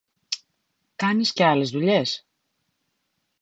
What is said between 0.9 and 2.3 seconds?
Κάνεις και άλλες δουλειές;